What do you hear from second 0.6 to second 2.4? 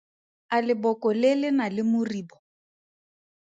leboko le le na le moribo?